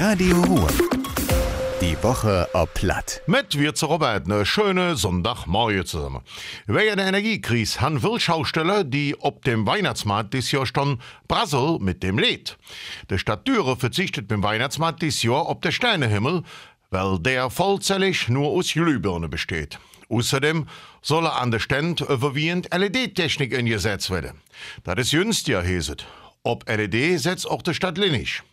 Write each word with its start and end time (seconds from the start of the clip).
Radio 0.00 0.40
Ruhr. 0.42 0.68
Die 1.80 2.00
Woche 2.04 2.48
ob 2.52 2.72
Platt. 2.74 3.20
Mit 3.26 3.58
wir 3.58 3.74
zu 3.74 3.86
Robert 3.86 4.26
eine 4.26 4.46
schöne 4.46 4.94
Sonntagmorgen 4.94 5.84
zusammen. 5.86 6.22
Wegen 6.68 6.98
der 6.98 7.08
Energiekrise 7.08 7.80
haben 7.80 8.00
viele 8.00 8.20
Schausteller, 8.20 8.84
die 8.84 9.16
ob 9.18 9.42
dem 9.42 9.66
Weihnachtsmarkt 9.66 10.34
dieses 10.34 10.52
Jahr 10.52 10.66
stehen, 10.66 11.00
Brassel 11.26 11.80
mit 11.80 12.04
dem 12.04 12.16
Lied. 12.16 12.56
Der 13.10 13.18
Stadt 13.18 13.48
Düre 13.48 13.76
verzichtet 13.76 14.28
beim 14.28 14.40
Weihnachtsmarkt 14.40 15.02
dieses 15.02 15.24
Jahr 15.24 15.46
auf 15.46 15.62
der 15.62 15.72
Sternehimmel, 15.72 16.44
weil 16.90 17.18
der 17.18 17.50
vollzählig 17.50 18.28
nur 18.28 18.50
aus 18.50 18.72
Glühbirne 18.72 19.28
besteht. 19.28 19.80
Außerdem 20.08 20.68
soll 21.02 21.26
an 21.26 21.50
der 21.50 21.58
Stand 21.58 22.02
überwiegend 22.02 22.72
LED-Technik 22.72 23.52
eingesetzt 23.52 24.10
werden. 24.10 24.40
Das 24.84 24.96
ist 25.00 25.10
günstiger, 25.10 25.60
heset. 25.60 26.06
Ob 26.44 26.68
LED 26.68 27.18
setzt 27.18 27.50
auch 27.50 27.62
die 27.62 27.74
Stadt 27.74 27.98
Linnig. 27.98 28.44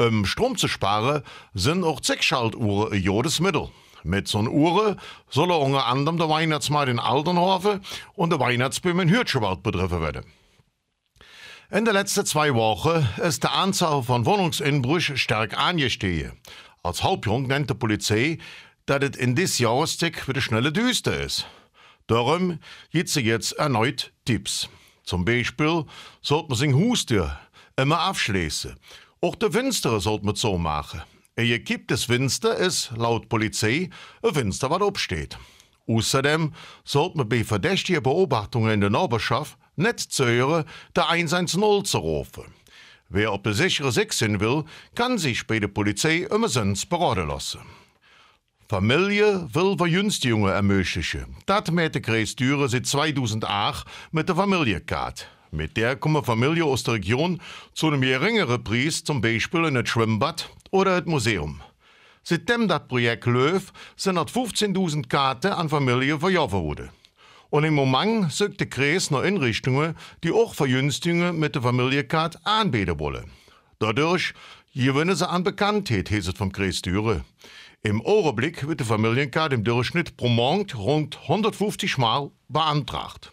Um 0.00 0.24
Strom 0.26 0.56
zu 0.56 0.68
sparen, 0.68 1.22
sind 1.54 1.82
auch 1.82 2.00
Zickschaltuhren 2.00 2.92
ein 2.92 3.02
jodes 3.02 3.40
Mittel. 3.40 3.68
Mit 4.04 4.28
so 4.28 4.38
Uhren 4.38 5.00
soll 5.28 5.50
unter 5.50 5.86
anderem 5.86 6.18
der 6.18 6.28
Weihnachtsmarkt 6.28 6.88
in 6.88 7.00
Aldenhofen 7.00 7.80
und 8.14 8.30
der 8.30 8.38
Weihnachtsbaum 8.38 9.00
in 9.00 9.10
Hürtschewald 9.10 9.64
betroffen 9.64 10.00
werden. 10.00 10.24
In 11.72 11.84
den 11.84 11.94
letzten 11.94 12.24
zwei 12.24 12.54
Wochen 12.54 13.08
ist 13.20 13.42
die 13.42 13.48
Anzahl 13.48 14.04
von 14.04 14.24
Wohnungsinbrüchen 14.24 15.18
stark 15.18 15.58
angestiegen. 15.58 16.40
Als 16.84 17.02
Hauptgrund 17.02 17.48
nennt 17.48 17.68
die 17.68 17.74
Polizei, 17.74 18.38
dass 18.86 19.02
es 19.02 19.16
in 19.16 19.34
diesem 19.34 19.64
Jahreszeit 19.64 20.28
wieder 20.28 20.40
schnelle 20.40 20.70
düster 20.70 21.20
ist. 21.20 21.44
Darum 22.06 22.60
gibt 22.90 23.08
sie 23.08 23.20
jetzt 23.20 23.52
erneut 23.52 24.12
Tipps. 24.24 24.68
Zum 25.02 25.24
Beispiel 25.24 25.84
sollte 26.22 26.48
man 26.48 26.56
sein 26.56 26.74
Haustür 26.74 27.36
immer 27.76 27.98
abschließen. 27.98 28.76
Auch 29.20 29.34
die 29.34 29.50
Fenster 29.50 29.98
sollte 29.98 30.26
man 30.26 30.36
so 30.36 30.58
machen. 30.58 31.02
Ein 31.34 31.48
gekipptes 31.48 32.04
Fenster 32.04 32.56
ist, 32.56 32.92
laut 32.96 33.28
Polizei, 33.28 33.90
ein 34.22 34.34
Fenster, 34.34 34.70
was 34.70 34.80
absteht. 34.80 35.36
Außerdem 35.88 36.52
sollte 36.84 37.16
man 37.16 37.28
bei 37.28 37.42
verdächtigen 37.42 38.02
Beobachtungen 38.02 38.70
in 38.70 38.80
der 38.80 38.90
Nachbarschaft 38.90 39.58
nicht 39.74 40.12
zögern, 40.12 40.64
der 40.94 41.08
110 41.08 41.84
zu 41.84 41.98
rufen. 41.98 42.44
Wer 43.08 43.32
auf 43.32 43.42
der 43.42 43.54
sichere 43.54 43.90
Sechs 43.90 44.18
sein 44.18 44.38
will, 44.38 44.64
kann 44.94 45.18
sich 45.18 45.46
bei 45.46 45.58
der 45.58 45.68
Polizei 45.68 46.28
immer 46.30 46.48
sonst 46.48 46.86
beraten 46.88 47.26
lassen. 47.26 47.60
Familie 48.68 49.48
will 49.52 49.76
Verjünstigungen 49.78 50.52
ermöglichen. 50.52 51.36
Das 51.46 51.70
mit 51.70 51.94
der 51.94 52.02
Kreis 52.02 52.36
seit 52.38 52.86
2008 52.86 53.86
mit 54.12 54.28
der 54.28 54.36
Familienkarte. 54.36 55.24
Mit 55.50 55.76
der 55.76 55.96
kommen 55.96 56.24
Familien 56.24 56.66
aus 56.66 56.82
der 56.82 56.94
Region 56.94 57.40
zu 57.72 57.88
einem 57.88 58.02
geringeren 58.02 58.62
Preis, 58.62 59.02
zum 59.02 59.20
Beispiel 59.20 59.64
in 59.64 59.76
ein 59.76 59.86
Schwimmbad 59.86 60.50
oder 60.70 60.96
ein 60.96 61.04
Museum. 61.06 61.60
Seitdem 62.22 62.68
das 62.68 62.86
Projekt 62.86 63.24
läuft, 63.24 63.74
sind 63.96 64.18
15.000 64.18 65.08
Karten 65.08 65.52
an 65.52 65.70
Familien 65.70 66.20
verjagt 66.20 66.52
worden. 66.52 66.90
Und 67.48 67.64
im 67.64 67.74
Moment 67.74 68.30
sucht 68.30 68.60
der 68.60 68.68
Kreis 68.68 69.10
noch 69.10 69.22
Einrichtungen, 69.22 69.96
die 70.22 70.32
auch 70.32 70.54
Verjünstigungen 70.54 71.38
mit 71.38 71.54
der 71.54 71.62
Familienkarte 71.62 72.38
anbieten 72.44 72.98
wollen. 72.98 73.30
Dadurch 73.78 74.34
gewinnen 74.74 75.16
sie 75.16 75.26
an 75.26 75.44
Bekanntheit, 75.44 76.10
heißt 76.10 76.28
es 76.28 76.34
vom 76.34 76.52
Kreis 76.52 76.82
Düren. 76.82 77.24
Im 77.82 78.04
Augenblick 78.04 78.68
wird 78.68 78.80
die 78.80 78.84
Familienkarte 78.84 79.54
im 79.54 79.64
Durchschnitt 79.64 80.18
pro 80.18 80.28
Monat 80.28 80.74
rund 80.74 81.18
150 81.22 81.96
Mal 81.96 82.30
beantragt. 82.48 83.32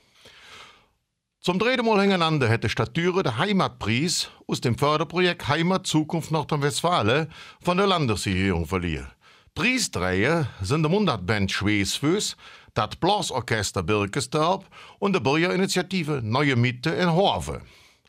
Zum 1.45 1.59
dritten 1.59 1.85
Mal 1.85 2.01
hintereinander 2.01 2.49
hätte 2.49 2.69
Stadt 2.69 2.97
Düren 2.97 3.21
den 3.21 3.38
Heimatpreis 3.38 4.31
aus 4.47 4.61
dem 4.61 4.79
Förderprojekt 4.79 5.47
Heimat 5.47 5.85
Zukunft 5.85 6.31
Nordrhein-Westfalen 6.31 7.27
von 7.61 7.77
der 7.77 7.85
Landesregierung 7.85 8.65
verliehen. 8.65 9.05
Preisträger 9.53 10.47
sind 10.63 10.81
die 10.81 10.89
Mundartband 10.89 11.51
Schwesfüß, 11.51 12.35
das 12.73 12.95
Blasorchester 12.95 13.83
Birkestorp 13.83 14.66
und 14.97 15.16
die 15.16 15.19
Bürgerinitiative 15.19 16.22
Neue 16.23 16.55
Mitte 16.55 16.89
in 16.89 17.13
Horve. 17.13 17.61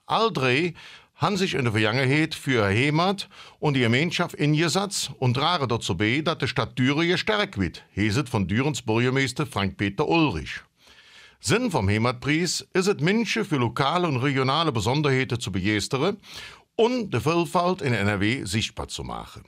All 0.06 0.32
drei 0.32 0.72
haben 1.16 1.36
sich 1.36 1.52
in 1.52 1.64
der 1.64 1.74
Vergangenheit 1.74 2.34
für 2.34 2.64
Heimat 2.64 3.28
und 3.58 3.74
die 3.74 3.80
Gemeinschaft 3.80 4.40
eingesetzt 4.40 5.10
und 5.18 5.34
tragen 5.34 5.68
dazu 5.68 5.94
bei, 5.94 6.22
dass 6.22 6.38
die 6.38 6.48
Stadt 6.48 6.78
Düren 6.78 7.06
gestärkt 7.06 7.60
wird, 7.60 7.84
heißt 7.94 8.30
von 8.30 8.48
Dürens 8.48 8.80
Bürgermeister 8.80 9.44
Frank-Peter 9.44 10.08
Ulrich. 10.08 10.62
Sinn 11.40 11.70
vom 11.70 11.88
Heimatpreis 11.88 12.66
ist 12.72 12.88
es, 12.88 13.00
Menschen 13.00 13.44
für 13.44 13.56
lokale 13.56 14.08
und 14.08 14.16
regionale 14.18 14.72
Besonderheiten 14.72 15.38
zu 15.38 15.52
begeistern 15.52 16.16
und 16.76 17.12
die 17.12 17.20
Vielfalt 17.20 17.82
in 17.82 17.92
NRW 17.92 18.44
sichtbar 18.44 18.88
zu 18.88 19.02
machen. 19.04 19.44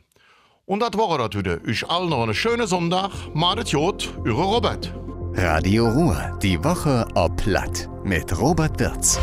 Und 0.66 0.81
das 0.81 0.93
war 0.94 1.16
das 1.16 1.38
wieder. 1.38 1.59
Euch 1.66 1.88
allen 1.88 2.10
noch 2.10 2.22
einen 2.22 2.34
schönen 2.34 2.66
Sonntag. 2.66 3.10
Madet 3.34 3.69
Jod, 3.71 4.09
eure 4.25 4.43
Robert. 4.43 4.94
Radio 5.32 5.88
Ruhr. 5.88 6.38
Die 6.43 6.62
Woche 6.62 7.06
ob 7.15 7.37
Platt. 7.37 7.88
Mit 8.04 8.38
Robert 8.38 8.78
Wirz. 8.78 9.19